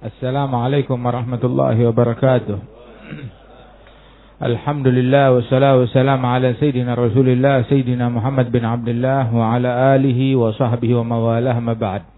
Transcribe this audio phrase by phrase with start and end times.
[0.00, 2.56] Assalamualaikum warahmatullahi wabarakatuh.
[4.40, 10.96] Alhamdulillah wassalatu wassalamu ala sayyidina Rasulillah sayyidina Muhammad bin Abdullah wa ala alihi wa sahbihi
[10.96, 12.08] wa mawalah ma ba'd.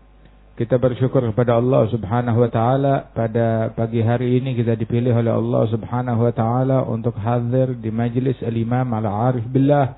[0.54, 5.66] Kita bersyukur kepada Allah Subhanahu wa taala pada pagi hari ini kita dipilih oleh Allah
[5.66, 9.90] Subhanahu wa taala untuk hadir di majlis Al-Imam Al-Arif Billah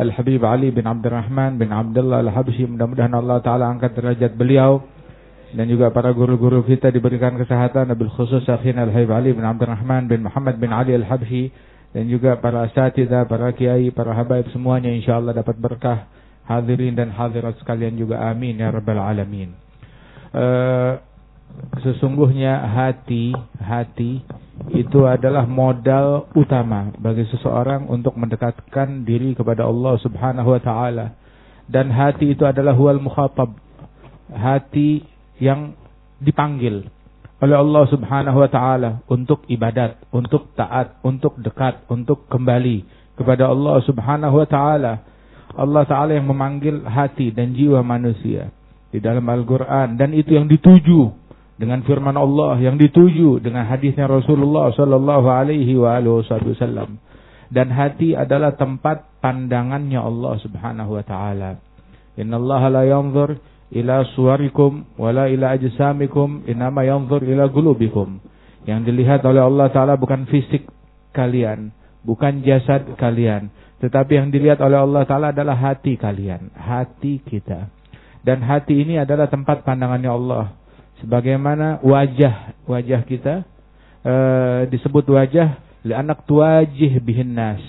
[0.00, 2.72] Al-Habib Ali bin Abdurrahman bin Abdullah Al-Habsyi.
[2.72, 4.80] Mudah-mudahan Allah taala angkat derajat beliau
[5.48, 10.28] dan juga para guru-guru kita diberikan kesehatan Nabil khusus Akhina Al-Haib Ali bin Abdurrahman bin
[10.28, 11.48] Muhammad bin Ali Al-Habsyi
[11.88, 16.04] dan juga para asatidah, para kiai, para habaib semuanya insyaallah dapat berkah.
[16.48, 19.52] Hadirin dan hadirat sekalian juga amin ya rabbal alamin.
[20.32, 20.96] Uh,
[21.84, 24.24] sesungguhnya hati hati
[24.72, 31.06] itu adalah modal utama bagi seseorang untuk mendekatkan diri kepada Allah Subhanahu wa taala.
[31.68, 33.52] Dan hati itu adalah huwal mukhatab.
[34.32, 35.04] Hati
[35.38, 35.74] yang
[36.18, 36.86] dipanggil
[37.38, 42.82] oleh Allah Subhanahu wa taala untuk ibadat, untuk taat, untuk dekat, untuk kembali
[43.14, 44.92] kepada Allah Subhanahu wa taala.
[45.54, 48.50] Allah taala yang memanggil hati dan jiwa manusia
[48.90, 51.14] di dalam Al-Qur'an dan itu yang dituju
[51.58, 56.98] dengan firman Allah yang dituju dengan hadisnya Rasulullah sallallahu alaihi wa wasallam.
[57.48, 61.56] Dan hati adalah tempat pandangannya Allah Subhanahu wa taala.
[62.18, 68.20] Innallaha la yanzur ila suwarikum wala ila ajsamikum inama yanzur ila gulubikum.
[68.64, 70.68] Yang dilihat oleh Allah Ta'ala bukan fisik
[71.16, 71.72] kalian,
[72.04, 73.48] bukan jasad kalian.
[73.80, 77.70] Tetapi yang dilihat oleh Allah Ta'ala adalah hati kalian, hati kita.
[78.26, 80.46] Dan hati ini adalah tempat pandangannya Allah.
[80.98, 83.46] Sebagaimana wajah wajah kita
[84.02, 84.14] e,
[84.74, 87.62] disebut wajah li anak tuajih bihin nas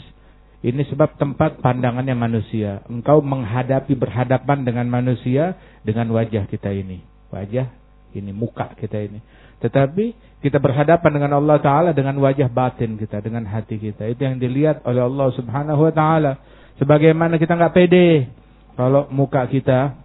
[0.60, 2.84] ini sebab tempat pandangannya manusia.
[2.92, 5.56] Engkau menghadapi berhadapan dengan manusia
[5.88, 7.00] dengan wajah kita ini.
[7.32, 7.72] Wajah
[8.12, 9.24] ini, muka kita ini.
[9.64, 10.06] Tetapi
[10.44, 14.04] kita berhadapan dengan Allah Ta'ala dengan wajah batin kita, dengan hati kita.
[14.12, 16.32] Itu yang dilihat oleh Allah Subhanahu Wa Ta'ala.
[16.76, 18.28] Sebagaimana kita nggak pede.
[18.76, 19.96] Kalau muka kita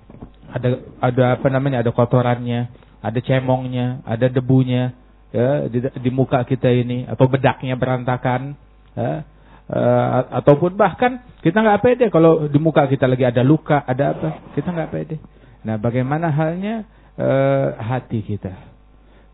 [0.55, 0.69] ada
[1.03, 2.71] ada apa namanya ada kotorannya,
[3.03, 4.95] ada cemongnya, ada debunya
[5.35, 8.55] ya di, di muka kita ini atau bedaknya berantakan.
[8.95, 9.27] Ya,
[9.71, 10.09] uh,
[10.43, 14.69] ataupun bahkan kita nggak pede kalau di muka kita lagi ada luka, ada apa, kita
[14.73, 15.17] nggak pede.
[15.65, 16.85] Nah, bagaimana halnya
[17.17, 18.73] uh, hati kita?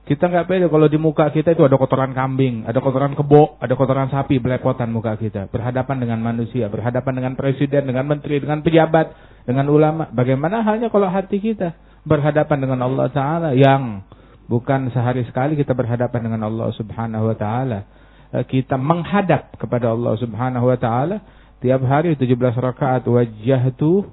[0.06, 3.78] Kita nggak pede kalau di muka kita itu ada kotoran kambing, ada kotoran kebo, ada
[3.78, 5.46] kotoran sapi belepotan muka kita.
[5.46, 9.14] Berhadapan dengan manusia, berhadapan dengan presiden, dengan menteri, dengan pejabat,
[9.46, 10.10] dengan ulama.
[10.10, 14.02] Bagaimana halnya kalau hati kita berhadapan dengan Allah Taala yang
[14.50, 17.99] bukan sehari sekali kita berhadapan dengan Allah Subhanahu Wa Taala Eh,
[18.30, 21.22] kita menghadap kepada Allah Subhanahu wa taala.
[21.60, 24.08] Tiap hari 17 rakaat wajjahtu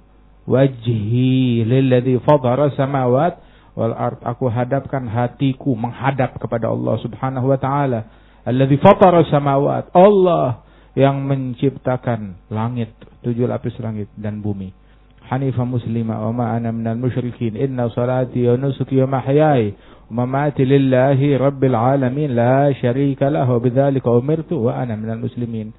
[0.50, 3.40] wajhi lilladzi fadhara samawat
[3.78, 4.20] wal ard.
[4.26, 8.10] Aku hadapkan hatiku menghadap kepada Allah Subhanahu wa taala.
[8.48, 10.64] Alladzi fatara samawat Allah
[10.96, 14.87] yang menciptakan langit tujuh lapis langit dan bumi
[15.33, 19.73] Hanifah muslimah wa ma ana minal musyrikin inna salati wa nusuki wa mahyaya
[20.13, 25.73] ومماتي لله رب العالمين لا شريك له وبذلك أمرت وأنا من المسلمين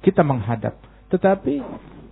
[0.00, 0.80] kita menghadap
[1.12, 1.60] tetapi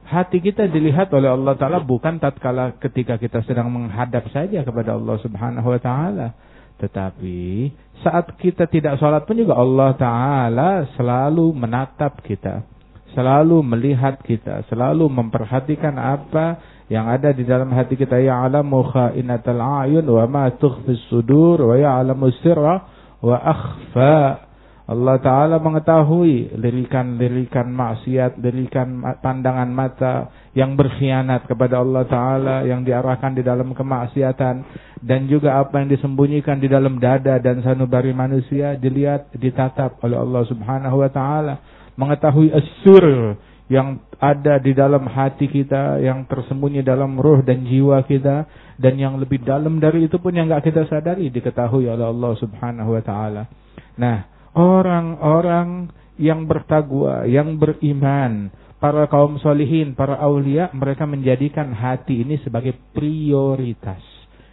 [0.05, 5.17] hati kita dilihat oleh Allah taala bukan tatkala ketika kita sedang menghadap saja kepada Allah
[5.25, 6.37] Subhanahu wa taala
[6.77, 7.73] tetapi
[8.05, 12.69] saat kita tidak sholat pun juga Allah taala selalu menatap kita
[13.14, 16.60] selalu melihat kita selalu memperhatikan apa
[16.92, 22.28] yang ada di dalam hati kita ya'lamu kha'inatal a'yun wa ma tukhfis sudur wa ya'lamu
[22.44, 22.84] sirra
[23.24, 24.52] wa akhfa.
[24.92, 33.32] Allah Ta'ala mengetahui lirikan-lirikan maksiat, lirikan pandangan mata yang berkhianat kepada Allah Ta'ala, yang diarahkan
[33.32, 34.56] di dalam kemaksiatan,
[35.00, 40.44] dan juga apa yang disembunyikan di dalam dada dan sanubari manusia, dilihat, ditatap oleh Allah
[40.52, 41.54] Subhanahu Wa Ta'ala.
[42.00, 43.36] Mengetahui asur,
[43.72, 48.44] yang ada di dalam hati kita, yang tersembunyi dalam ruh dan jiwa kita,
[48.76, 53.00] dan yang lebih dalam dari itu pun yang nggak kita sadari diketahui oleh Allah Subhanahu
[53.00, 53.48] wa taala.
[53.96, 55.88] Nah, orang-orang
[56.20, 58.52] yang bertakwa, yang beriman,
[58.84, 64.04] para kaum solihin, para aulia, mereka menjadikan hati ini sebagai prioritas.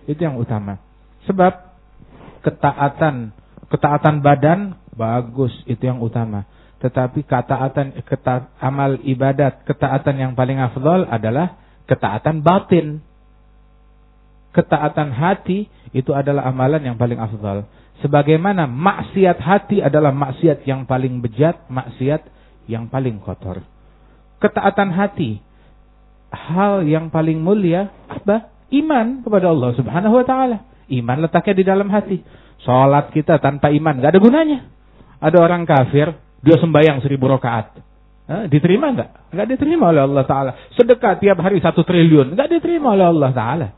[0.07, 0.79] Itu yang utama.
[1.27, 1.53] Sebab
[2.47, 3.35] ketaatan,
[3.67, 6.47] ketaatan badan bagus, itu yang utama.
[6.79, 11.59] Tetapi ketaatan keta, amal ibadat, ketaatan yang paling afdol adalah
[11.91, 13.03] ketaatan batin.
[14.55, 17.67] Ketaatan hati itu adalah amalan yang paling afdol.
[17.99, 22.23] Sebagaimana maksiat hati adalah maksiat yang paling bejat, maksiat
[22.71, 23.59] yang paling kotor.
[24.39, 25.43] Ketaatan hati,
[26.31, 28.55] hal yang paling mulia apa?
[28.71, 30.63] Iman kepada Allah Subhanahu wa taala.
[30.87, 32.23] Iman letaknya di dalam hati.
[32.63, 34.59] Sholat kita tanpa iman nggak ada gunanya.
[35.19, 37.79] Ada orang kafir, dia sembahyang seribu rakaat.
[38.29, 39.33] Eh, diterima nggak?
[39.33, 40.53] Nggak diterima oleh Allah Taala.
[40.77, 43.69] Sedekah tiap hari satu triliun, nggak diterima oleh Allah Taala.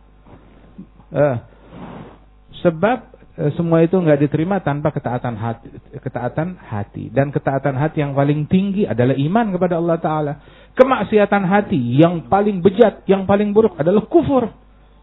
[2.60, 2.98] Sebab
[3.38, 5.68] eh, semua itu nggak diterima tanpa ketaatan hati,
[6.02, 7.14] ketaatan hati.
[7.14, 10.32] Dan ketaatan hati yang paling tinggi adalah iman kepada Allah Taala.
[10.74, 14.50] Kemaksiatan hati yang paling bejat, yang paling buruk adalah kufur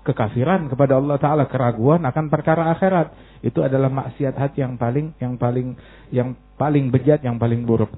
[0.08, 3.12] kekafiran kepada Allah taala, keraguan akan perkara akhirat.
[3.44, 5.76] Itu adalah maksiat hati yang paling yang paling
[6.16, 7.94] yang paling bejat, yang paling buruk.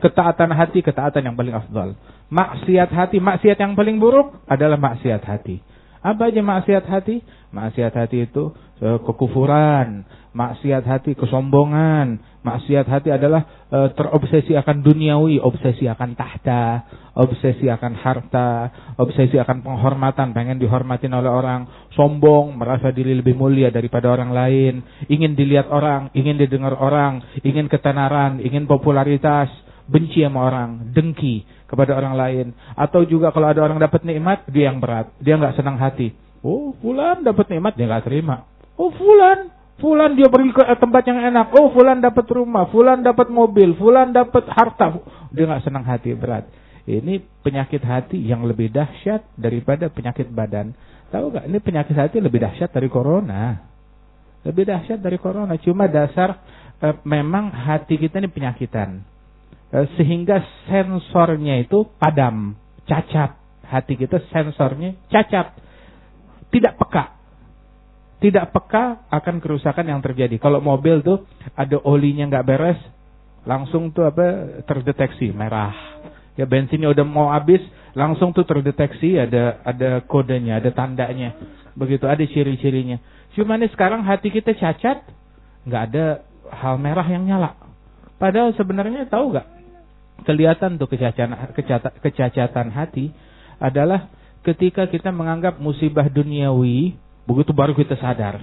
[0.00, 1.94] Ketaatan hati, ketaatan yang paling afdal.
[2.32, 5.60] Maksiat hati, maksiat yang paling buruk adalah maksiat hati.
[6.02, 7.22] Apa aja maksiat hati?
[7.54, 8.50] Maksiat hati itu
[8.82, 10.02] eh, kekufuran,
[10.32, 16.88] maksiat hati kesombongan, maksiat hati adalah e, terobsesi akan duniawi, obsesi akan tahta,
[17.20, 18.50] obsesi akan harta,
[18.96, 24.74] obsesi akan penghormatan, pengen dihormatin oleh orang, sombong, merasa diri lebih mulia daripada orang lain,
[25.12, 29.52] ingin dilihat orang, ingin didengar orang, ingin ketenaran, ingin popularitas,
[29.92, 34.72] benci sama orang, dengki kepada orang lain, atau juga kalau ada orang dapat nikmat, dia
[34.72, 36.16] yang berat, dia nggak senang hati.
[36.40, 38.48] Oh, fulan dapat nikmat dia nggak terima.
[38.80, 39.52] Oh, fulan
[39.82, 41.50] Fulan dia pergi ke tempat yang enak.
[41.58, 45.02] Oh, fulan dapat rumah, fulan dapat mobil, fulan dapat harta.
[45.34, 46.46] Dia nggak senang hati berat.
[46.86, 50.74] Ini penyakit hati yang lebih dahsyat daripada penyakit badan.
[51.10, 51.44] Tahu gak?
[51.46, 53.58] Ini penyakit hati lebih dahsyat dari corona.
[54.42, 55.54] Lebih dahsyat dari corona.
[55.58, 56.42] Cuma dasar
[56.82, 59.02] eh, memang hati kita ini penyakitan.
[59.72, 62.54] Eh, sehingga sensornya itu padam,
[62.84, 63.40] cacat.
[63.64, 65.56] Hati kita sensornya cacat.
[66.52, 67.22] Tidak peka
[68.22, 70.38] tidak peka akan kerusakan yang terjadi.
[70.38, 71.26] Kalau mobil tuh
[71.58, 72.78] ada olinya nggak beres,
[73.42, 75.74] langsung tuh apa terdeteksi merah.
[76.38, 77.60] Ya bensinnya udah mau habis,
[77.98, 81.34] langsung tuh terdeteksi ada ada kodenya, ada tandanya.
[81.74, 83.02] Begitu ada ciri-cirinya.
[83.34, 85.02] Cuma nih sekarang hati kita cacat,
[85.66, 86.22] nggak ada
[86.54, 87.58] hal merah yang nyala.
[88.22, 89.61] Padahal sebenarnya tahu nggak?
[90.22, 91.56] Kelihatan tuh kecacatan,
[91.98, 93.10] kecacatan hati
[93.58, 94.12] adalah
[94.46, 96.94] ketika kita menganggap musibah duniawi
[97.26, 98.42] Begitu baru kita sadar.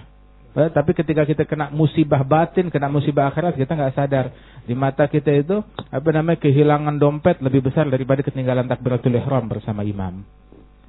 [0.50, 4.26] Eh, tapi ketika kita kena musibah batin, kena musibah akhirat, kita nggak sadar.
[4.66, 5.62] Di mata kita itu,
[5.94, 10.26] apa namanya, kehilangan dompet lebih besar daripada ketinggalan takbiratul ihram bersama imam.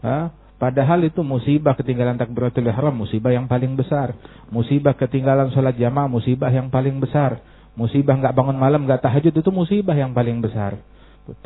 [0.01, 0.27] Eh,
[0.57, 4.17] padahal itu musibah ketinggalan takbiratul ihram, musibah yang paling besar.
[4.49, 7.45] Musibah ketinggalan sholat jamaah, musibah yang paling besar.
[7.79, 10.79] Musibah nggak bangun malam, nggak tahajud, itu musibah yang paling besar.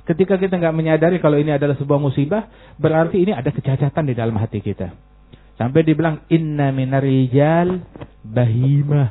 [0.09, 2.49] Ketika kita nggak menyadari kalau ini adalah sebuah musibah,
[2.81, 4.94] berarti ini ada kecacatan di dalam hati kita.
[5.55, 7.85] Sampai dibilang inna minarijal
[8.26, 9.09] bahimah.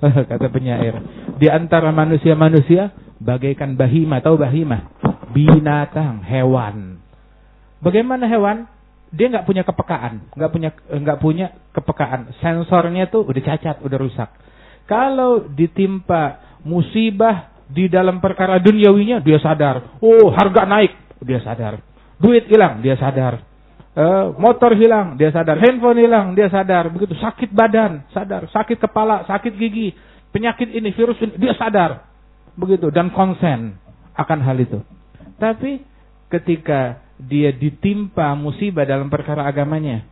[0.30, 0.98] Kata penyair.
[1.38, 2.90] Di antara manusia-manusia
[3.22, 4.18] bagaikan bahimah.
[4.24, 4.80] Tahu bahimah?
[5.30, 6.98] Binatang, hewan.
[7.78, 8.66] Bagaimana hewan?
[9.14, 12.34] Dia nggak punya kepekaan, nggak punya nggak punya kepekaan.
[12.42, 14.26] Sensornya tuh udah cacat, udah rusak.
[14.90, 20.00] Kalau ditimpa musibah di dalam perkara duniawinya, dia sadar.
[20.00, 21.80] Oh, harga naik, dia sadar.
[22.18, 23.54] Duit hilang, dia sadar
[23.94, 25.56] uh, motor hilang, dia sadar.
[25.58, 26.90] Handphone hilang, dia sadar.
[26.90, 28.46] Begitu sakit badan, sadar.
[28.50, 29.94] Sakit kepala, sakit gigi,
[30.34, 32.04] penyakit ini, virus ini, dia sadar.
[32.54, 33.78] Begitu dan konsen
[34.14, 34.78] akan hal itu.
[35.38, 35.82] Tapi
[36.30, 40.06] ketika dia ditimpa musibah dalam perkara agamanya,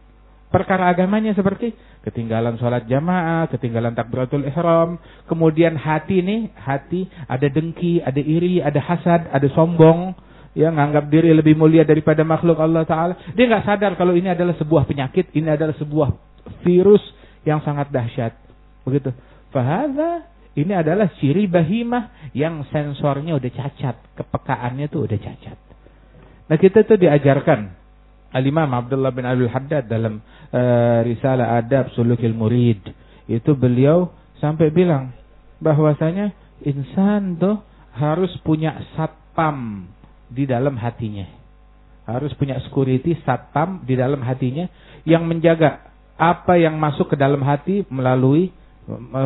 [0.52, 1.72] perkara agamanya seperti
[2.04, 8.79] ketinggalan sholat jamaah, ketinggalan takbiratul ihram, kemudian hati ini, hati ada dengki, ada iri, ada
[8.79, 10.12] hasad, ada sombong,
[10.53, 13.15] ya nganggap diri lebih mulia daripada makhluk Allah Taala.
[13.32, 16.08] Dia nggak sadar kalau ini adalah sebuah penyakit, ini adalah sebuah
[16.62, 17.03] virus
[17.48, 18.36] yang sangat dahsyat.
[18.84, 19.10] Begitu.
[19.50, 25.58] Fahada ini adalah ciri bahimah yang sensornya udah cacat, kepekaannya tuh udah cacat.
[26.53, 27.81] Nah kita tuh diajarkan
[28.32, 32.81] Al-Imam Abdullah bin Abdul Haddad dalam uh, risalah Adab Sulukil Murid
[33.29, 34.10] itu beliau
[34.41, 35.12] sampai bilang
[35.62, 36.34] bahwasanya
[36.65, 37.62] insan tuh
[37.93, 39.86] harus punya satpam
[40.32, 41.29] di dalam hatinya.
[42.08, 44.67] Harus punya security satpam di dalam hatinya
[45.06, 48.51] yang menjaga apa yang masuk ke dalam hati melalui
[48.91, 49.24] e,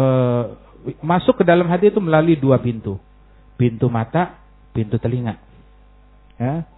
[1.00, 3.00] masuk ke dalam hati itu melalui dua pintu.
[3.56, 4.36] Pintu mata,
[4.76, 5.40] pintu telinga.
[6.36, 6.68] Ya.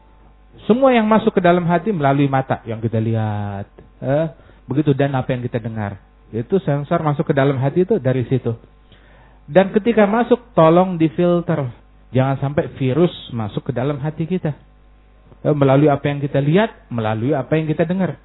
[0.66, 3.68] Semua yang masuk ke dalam hati melalui mata yang kita lihat.
[4.02, 4.34] Ya.
[4.66, 6.02] Begitu dan apa yang kita dengar.
[6.32, 8.56] Itu sensor masuk ke dalam hati itu dari situ.
[9.48, 11.72] Dan ketika masuk tolong difilter
[12.08, 14.56] Jangan sampai virus masuk ke dalam hati kita.
[15.44, 18.16] Eh, melalui apa yang kita lihat, melalui apa yang kita dengar.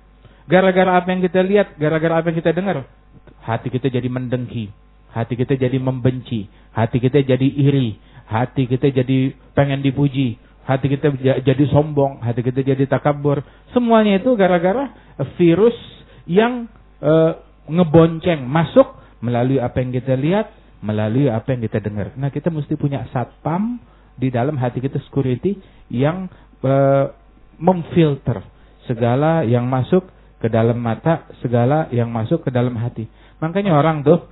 [0.47, 2.83] Gara-gara apa yang kita lihat, gara-gara apa yang kita dengar,
[3.47, 4.71] hati kita jadi mendengki,
[5.15, 7.95] hati kita jadi membenci, hati kita jadi iri,
[8.27, 11.12] hati kita jadi pengen dipuji, hati kita
[11.43, 13.43] jadi sombong, hati kita jadi takabur.
[13.75, 14.91] Semuanya itu gara-gara
[15.36, 15.75] virus
[16.24, 16.72] yang
[17.03, 17.36] uh,
[17.67, 20.51] ngebonceng masuk melalui apa yang kita lihat,
[20.84, 22.12] melalui apa yang kita dengar.
[22.15, 23.79] Nah, kita mesti punya satpam
[24.20, 25.58] di dalam hati kita security
[25.91, 26.27] yang
[26.63, 27.12] uh,
[27.60, 28.43] memfilter
[28.88, 30.03] segala yang masuk
[30.43, 33.08] ke dalam mata, segala yang masuk ke dalam hati.
[33.39, 34.27] Makanya orang tuh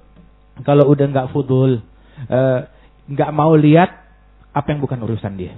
[0.67, 1.79] kalau udah nggak fudul,
[2.27, 2.59] eh,
[3.07, 3.89] nggak uh, mau lihat
[4.51, 5.55] apa yang bukan urusan dia.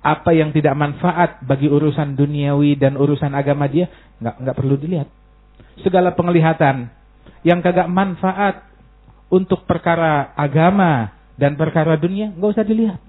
[0.00, 5.08] Apa yang tidak manfaat bagi urusan duniawi dan urusan agama dia nggak nggak perlu dilihat.
[5.84, 6.88] Segala penglihatan
[7.44, 8.64] yang kagak manfaat
[9.28, 13.00] untuk perkara agama dan perkara dunia nggak usah dilihat.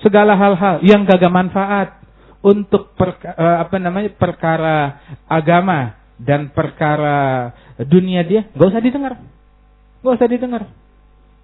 [0.00, 1.98] Segala hal-hal yang kagak manfaat
[2.40, 7.50] untuk perka, eh, apa namanya perkara agama dan perkara
[7.84, 9.14] dunia dia nggak usah didengar,
[10.02, 10.62] nggak usah didengar.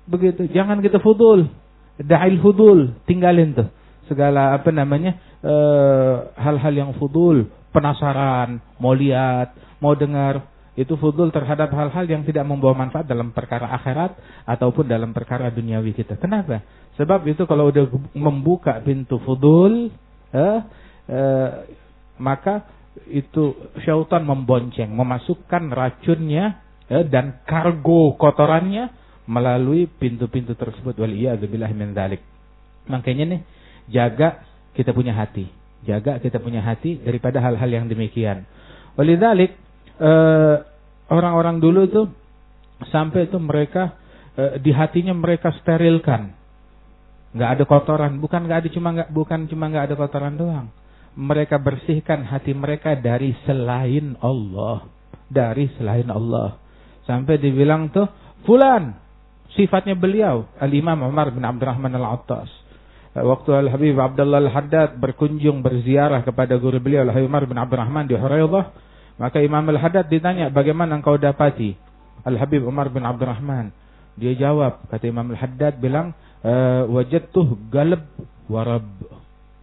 [0.07, 1.51] Begitu, jangan kita fudul,
[1.99, 3.69] da'il fudul, tinggalin tuh
[4.07, 10.47] segala apa namanya eh, hal-hal yang fudul, penasaran, mau lihat, mau dengar,
[10.77, 14.13] itu fudul terhadap hal-hal yang tidak membawa manfaat dalam perkara akhirat
[14.45, 16.21] ataupun dalam perkara duniawi kita.
[16.21, 16.61] Kenapa?
[17.01, 19.89] Sebab itu kalau udah membuka pintu fudul,
[20.37, 20.59] eh,
[21.09, 21.51] eh,
[22.21, 22.69] maka
[23.09, 28.93] itu syaitan membonceng, memasukkan racunnya eh, dan kargo kotorannya
[29.29, 30.97] melalui pintu-pintu tersebut.
[30.97, 32.21] Waliyadzubillah min dzalik.
[32.87, 33.41] Makanya nih,
[33.91, 34.43] jaga
[34.75, 35.49] kita punya hati.
[35.87, 38.43] Jaga kita punya hati daripada hal-hal yang demikian.
[38.99, 39.67] Walidzalik
[39.97, 40.57] Eh,
[41.09, 42.03] orang-orang dulu itu
[42.93, 43.97] sampai itu mereka
[44.37, 46.37] uh, di hatinya mereka sterilkan,
[47.33, 48.21] nggak ada kotoran.
[48.21, 50.69] Bukan nggak ada cuma nggak bukan cuma nggak ada kotoran doang.
[51.17, 54.85] Mereka bersihkan hati mereka dari selain Allah,
[55.33, 56.61] dari selain Allah.
[57.09, 58.05] Sampai dibilang tuh
[58.45, 58.93] fulan
[59.57, 62.53] sifatnya beliau Al-Imam Umar bin Abdurrahman Al-Attas.
[62.53, 62.66] Eh,
[63.23, 68.65] waktu Al-Habib Abdullah Al-Haddad berkunjung berziarah kepada guru beliau Al-Habib Umar bin Abdurrahman di Huraidah,
[69.17, 71.73] maka Imam Al-Haddad ditanya, bagaimana engkau dapati
[72.29, 73.73] Al-Habib Umar bin Abdurrahman?
[74.17, 76.13] Dia jawab, kata Imam Al-Haddad bilang,
[76.45, 76.53] e,
[76.93, 78.05] wajadtuh galab
[78.53, 78.85] warab.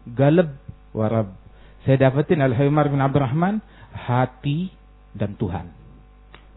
[0.10, 0.50] Galab
[0.96, 1.38] warab.
[1.86, 3.62] Saya dapatin Al-Habib Umar bin Abdurrahman,
[3.94, 4.74] hati
[5.14, 5.84] dan Tuhan.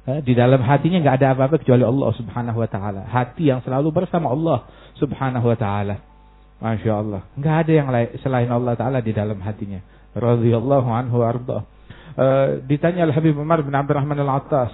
[0.06, 3.02] Eh, di dalam hatinya nggak ada apa-apa kecuali Allah Subhanahu wa taala.
[3.10, 4.62] Hati yang selalu bersama Allah
[5.02, 5.98] Subhanahu wa taala.
[6.56, 7.22] Masya Allah.
[7.36, 9.80] Nggak ada yang lain selain Allah taala di dalam hatinya.
[10.16, 11.68] Radhiyallahu anhu arda.
[12.16, 14.72] Eh, ditanya Al-Habib Umar bin Abdurrahman Al-Attas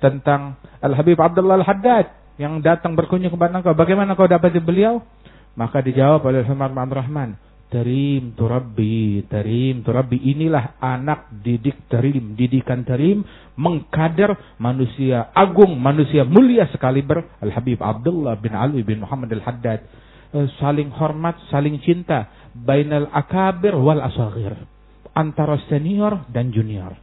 [0.00, 3.76] tentang Al-Habib Abdullah Al-Haddad yang datang berkunjung kepada engkau.
[3.76, 5.04] Bagaimana kau dapat beliau?
[5.52, 7.30] Maka dijawab oleh Umar bin Abdurrahman,
[7.68, 10.16] Tarim turabbi, tarim turabbi.
[10.16, 13.20] Inilah anak didik tarim, didikan tarim,
[13.60, 19.84] mengkader manusia agung, manusia mulia sekali ber Al-Habib Abdullah bin Ali bin Muhammad Al-Haddad.
[20.28, 22.28] Eh, saling hormat, saling cinta.
[22.52, 24.52] Bainal akabir wal asagir
[25.16, 26.94] antara senior dan junior.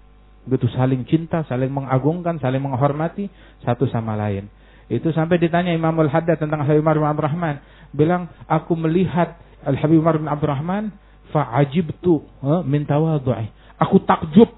[0.45, 3.25] Begitu saling cinta, saling mengagungkan, saling menghormati
[3.65, 4.45] satu sama lain.
[4.85, 7.55] Itu sampai ditanya Imam Al-Haddad tentang Habib Umar bin Abdurrahman.
[7.89, 10.93] Bilang, aku melihat Al-Habib Umar bin Abdurrahman,
[11.33, 12.21] fa'ajibtu
[12.69, 13.49] min tawadu'i.
[13.81, 14.53] Aku takjub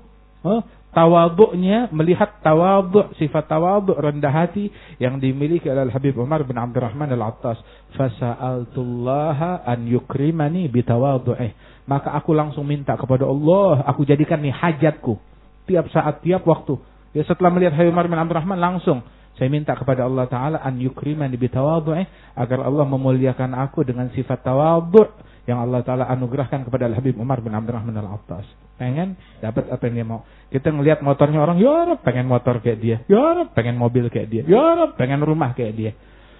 [0.95, 7.59] tawaduknya melihat tawaduk sifat tawaduk rendah hati yang dimiliki oleh Habib Umar bin Abdurrahman Al-Attas.
[7.95, 11.53] Fasa'altullaha an yukrimani bitawadu'ih.
[11.87, 15.19] Maka aku langsung minta kepada Allah aku jadikan nih hajatku.
[15.67, 16.79] Tiap saat tiap waktu.
[17.11, 19.03] Ya setelah melihat Habib Umar bin Abdurrahman langsung
[19.37, 25.13] saya minta kepada Allah Ta'ala an yukrimani bitawadu'ih agar Allah memuliakan aku dengan sifat tawaduk
[25.45, 30.07] yang Allah Ta'ala anugerahkan kepada Habib Umar bin Abdurrahman Al-Attas pengen dapat apa yang dia
[30.07, 30.21] mau.
[30.47, 32.97] Kita ngelihat motornya orang, ya pengen motor kayak dia.
[33.11, 34.43] Ya pengen mobil kayak dia.
[34.47, 35.91] Ya pengen rumah kayak dia.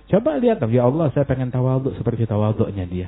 [0.08, 3.08] Coba lihat, ya Allah, saya pengen tawaduk seperti tawaduknya dia.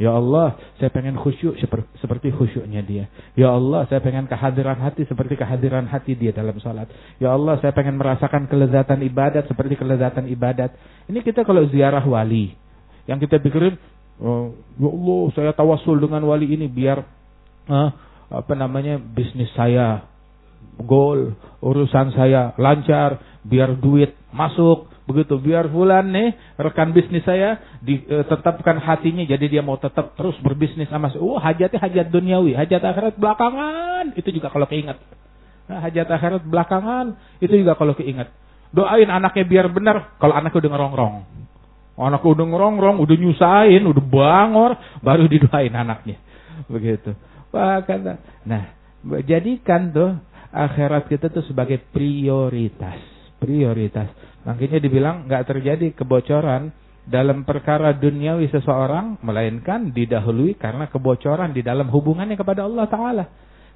[0.00, 1.60] Ya Allah, saya pengen khusyuk
[2.00, 3.04] seperti khusyuknya dia.
[3.36, 6.88] Ya Allah, saya pengen kehadiran hati seperti kehadiran hati dia dalam salat.
[7.20, 10.72] Ya Allah, saya pengen merasakan kelezatan ibadat seperti kelezatan ibadat.
[11.04, 12.56] Ini kita kalau ziarah wali.
[13.04, 13.76] Yang kita pikirin,
[14.24, 17.04] oh, ya Allah, saya tawasul dengan wali ini biar
[17.68, 17.90] uh,
[18.30, 20.06] apa namanya bisnis saya
[20.80, 28.78] goal urusan saya lancar biar duit masuk begitu biar bulan nih rekan bisnis saya ditetapkan
[28.78, 31.18] e, hatinya jadi dia mau tetap terus berbisnis sama saya.
[31.18, 35.02] Oh hajatnya hajat duniawi, hajat akhirat belakangan itu juga kalau keingat.
[35.66, 38.30] Nah, hajat akhirat belakangan itu juga kalau keingat.
[38.70, 41.14] Doain anaknya biar benar kalau anaknya udah ngerongrong.
[42.00, 44.72] Anaknya udah ngerongrong, udah nyusahin, udah bangor,
[45.02, 46.16] baru didoain anaknya.
[46.70, 47.12] Begitu.
[47.50, 48.14] Kata.
[48.46, 48.62] Nah,
[49.26, 50.14] jadikan tuh
[50.54, 52.98] akhirat kita tuh sebagai prioritas.
[53.42, 54.10] Prioritas.
[54.46, 56.70] Makanya dibilang nggak terjadi kebocoran
[57.10, 63.24] dalam perkara duniawi seseorang, melainkan didahului karena kebocoran di dalam hubungannya kepada Allah Ta'ala.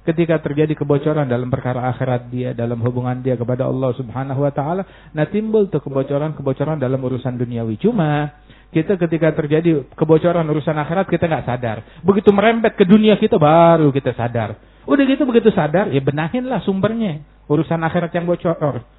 [0.05, 4.85] Ketika terjadi kebocoran dalam perkara akhirat dia, dalam hubungan dia kepada Allah Subhanahu wa taala,
[5.11, 7.81] nah timbul tuh kebocoran-kebocoran dalam urusan duniawi.
[7.81, 8.29] Cuma
[8.69, 11.77] kita ketika terjadi kebocoran urusan akhirat kita nggak sadar.
[12.05, 14.55] Begitu merembet ke dunia kita baru kita sadar.
[14.85, 17.25] Udah gitu begitu sadar ya benahinlah sumbernya.
[17.49, 18.94] Urusan akhirat yang bocor.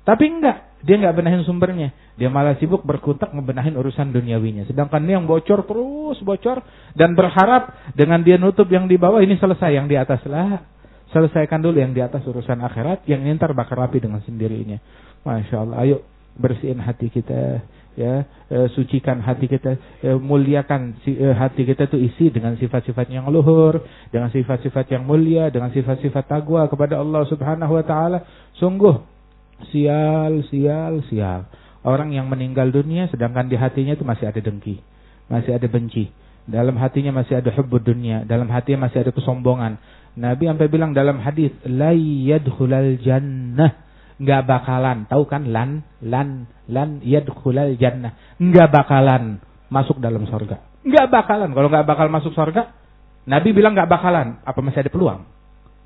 [0.00, 1.92] Tapi enggak, dia enggak benahin sumbernya.
[2.16, 4.64] Dia malah sibuk berkutak ngebenahin urusan duniawinya.
[4.68, 6.64] Sedangkan dia yang bocor terus bocor
[6.96, 10.64] dan berharap dengan dia nutup yang di bawah ini selesai yang di atas lah.
[11.10, 14.78] Selesaikan dulu yang di atas urusan akhirat, yang ini ntar bakal rapi dengan sendirinya.
[15.26, 15.96] Masya Allah, ayo
[16.38, 17.66] bersihin hati kita,
[17.98, 19.74] ya e, sucikan hati kita,
[20.06, 23.82] e, muliakan si, e, hati kita itu isi dengan sifat-sifat yang luhur,
[24.14, 28.18] dengan sifat-sifat yang mulia, dengan sifat-sifat taqwa kepada Allah Subhanahu wa taala.
[28.54, 29.19] Sungguh
[29.68, 31.44] Sial, sial, sial.
[31.84, 34.80] Orang yang meninggal dunia sedangkan di hatinya itu masih ada dengki.
[35.28, 36.10] Masih ada benci.
[36.50, 38.26] Dalam hatinya masih ada hubbud dunia.
[38.26, 39.78] Dalam hatinya masih ada kesombongan.
[40.18, 43.86] Nabi sampai bilang dalam hadis, la yadkhulal jannah.
[44.20, 48.18] Enggak bakalan, tahu kan lan lan lan yadkhulal jannah.
[48.36, 49.40] Enggak bakalan
[49.72, 50.60] masuk dalam sorga.
[50.82, 51.54] Enggak bakalan.
[51.54, 52.74] Kalau enggak bakal masuk sorga,
[53.24, 54.42] Nabi bilang enggak bakalan.
[54.44, 55.24] Apa masih ada peluang?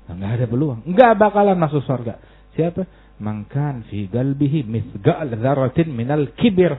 [0.09, 0.79] Enggak ada peluang.
[0.83, 2.19] Enggak bakalan masuk sorga.
[2.57, 2.89] Siapa?
[3.15, 6.75] Mangkan fi galbihi mithqal dzarratin minal kibir.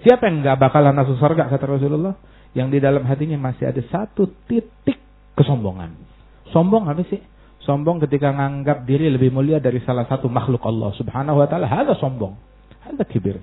[0.00, 2.16] Siapa yang enggak bakalan masuk surga kata Rasulullah?
[2.56, 4.96] Yang di dalam hatinya masih ada satu titik
[5.36, 5.92] kesombongan.
[6.54, 7.20] Sombong apa sih?
[7.64, 11.68] Sombong ketika menganggap diri lebih mulia dari salah satu makhluk Allah Subhanahu wa taala.
[11.68, 12.36] Hada sombong.
[12.84, 13.40] Hada kibir.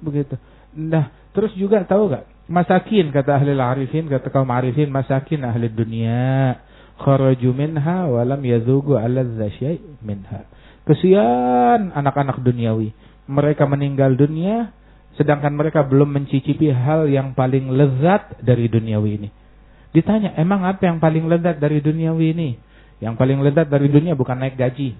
[0.00, 0.36] Begitu.
[0.76, 2.24] Nah, terus juga tahu gak?
[2.48, 6.56] Masakin kata ahli arifin, kata kaum arifin, masakin ahli dunia.
[6.98, 9.22] Kharaju minha walam yadhugu ala
[9.60, 10.48] syai' minha.
[10.88, 12.96] Kesian anak-anak duniawi.
[13.28, 14.72] Mereka meninggal dunia
[15.20, 19.28] sedangkan mereka belum mencicipi hal yang paling lezat dari duniawi ini.
[19.92, 22.50] Ditanya, emang apa yang paling lezat dari duniawi ini?
[23.02, 24.94] Yang paling lezat dari dunia bukan naik gaji.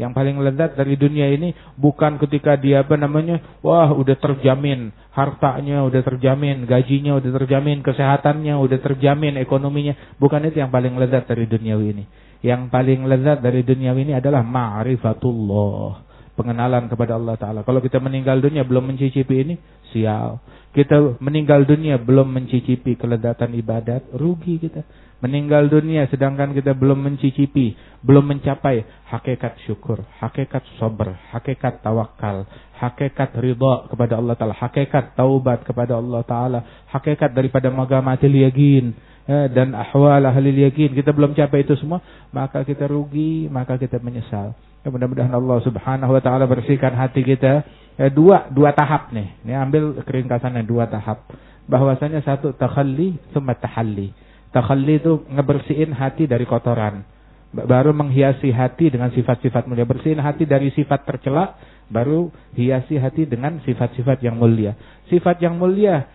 [0.00, 5.84] Yang paling lezat dari dunia ini bukan ketika dia apa namanya, wah udah terjamin hartanya,
[5.84, 10.16] udah terjamin gajinya, udah terjamin kesehatannya, udah terjamin ekonominya.
[10.16, 12.04] Bukan itu yang paling lezat dari duniawi ini.
[12.40, 16.08] Yang paling lezat dari dunia ini adalah ma'rifatullah.
[16.32, 17.60] Pengenalan kepada Allah Ta'ala.
[17.68, 19.60] Kalau kita meninggal dunia belum mencicipi ini,
[19.92, 20.40] sial.
[20.72, 24.80] Kita meninggal dunia belum mencicipi kelezatan ibadat, rugi kita.
[25.20, 32.48] Meninggal dunia sedangkan kita belum mencicipi, belum mencapai hakikat syukur, hakikat sabar, hakikat tawakal,
[32.80, 38.96] hakikat ridha kepada Allah Ta'ala, hakikat taubat kepada Allah Ta'ala, hakikat daripada magamatil yagin,
[39.30, 42.02] Eh, dan ahwal ahli yakin kita belum capai itu semua
[42.34, 44.58] maka kita rugi maka kita menyesal.
[44.82, 47.62] Ya, mudah-mudahan Allah subhanahu wa ta'ala bersihkan hati kita.
[47.94, 49.30] Eh, dua dua tahap nih.
[49.46, 51.30] Ini ambil keringkasannya dua tahap.
[51.70, 54.10] Bahwasanya satu takhalli semua tahalli
[54.50, 57.06] takhalli itu ngebersihin hati dari kotoran.
[57.50, 59.82] Baru menghiasi hati dengan sifat-sifat mulia.
[59.82, 61.58] Bersihin hati dari sifat tercela
[61.90, 64.78] baru hiasi hati dengan sifat-sifat yang mulia.
[65.10, 66.06] Sifat yang mulia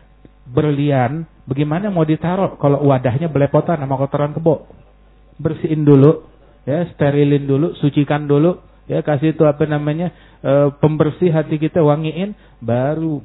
[0.47, 4.63] berlian, bagaimana mau ditaruh kalau wadahnya belepotan sama kotoran kebo?
[5.35, 6.23] Bersihin dulu,
[6.63, 12.31] ya, sterilin dulu, sucikan dulu, ya, kasih itu apa namanya e, pembersih hati kita, wangiin,
[12.63, 13.19] baru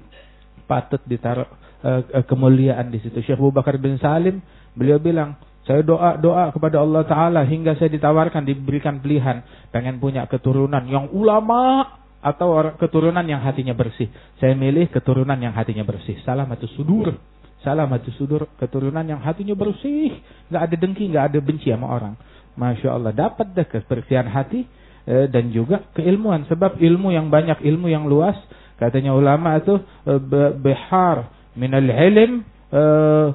[0.67, 1.47] patut ditaruh
[1.85, 3.21] e, kemuliaan di situ.
[3.25, 4.41] Syekh Abu Bakar bin Salim,
[4.77, 5.37] beliau bilang,
[5.69, 11.13] saya doa doa kepada Allah Taala hingga saya ditawarkan diberikan pilihan pengen punya keturunan yang
[11.13, 11.85] ulama
[12.21, 14.09] atau keturunan yang hatinya bersih.
[14.41, 16.21] Saya milih keturunan yang hatinya bersih.
[16.25, 17.17] Salamatu sudur.
[17.65, 18.49] Salamatu sudur.
[18.61, 20.21] Keturunan yang hatinya bersih.
[20.53, 22.15] Nggak ada dengki, nggak ada benci sama orang.
[22.61, 23.13] Masya Allah.
[23.17, 24.69] Dapat deh kebersihan hati.
[25.09, 26.45] Eh, dan juga keilmuan.
[26.45, 28.37] Sebab ilmu yang banyak, ilmu yang luas.
[28.77, 29.81] Katanya ulama itu.
[30.05, 30.21] Eh,
[30.61, 32.41] behar minal ilm.
[32.73, 33.29] Eh,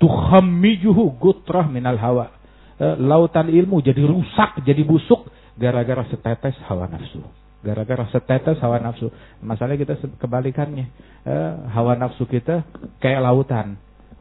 [0.00, 2.32] Tukhammijuhu gutrah minal hawa.
[2.80, 5.28] Eh, lautan ilmu jadi rusak, jadi busuk.
[5.54, 7.20] Gara-gara setetes hawa nafsu.
[7.62, 9.12] Gara-gara setetes hawa nafsu.
[9.44, 10.86] Masalahnya kita kebalikannya.
[11.22, 12.64] Eh, hawa nafsu kita
[12.98, 13.76] kayak lautan.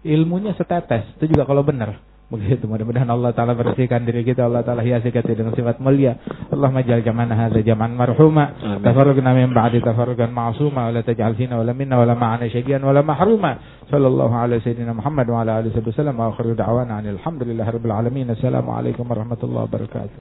[0.06, 1.08] Ilmunya setetes.
[1.18, 2.11] Itu juga kalau benar.
[2.32, 2.64] Begitu.
[2.64, 4.48] Mudah-mudahan Allah Ta'ala bersihkan diri kita.
[4.48, 6.16] Allah Ta'ala hiasi kita dengan sifat mulia.
[6.48, 8.56] Allah majal zaman hadha zaman marhuma.
[8.80, 10.88] Tafarrugna min ba'di tafarrugan ma'asuma.
[10.88, 13.52] Wa la taj'al fina wa la minna wa la ma'ana wa la mahruma.
[13.92, 16.16] Sallallahu ala sayyidina Muhammad wa ala alihi wa sallam.
[16.16, 18.32] Wa akhiru da'wana anil hamdulillahi rabbil alamin.
[18.32, 20.20] Assalamualaikum warahmatullahi wabarakatuh.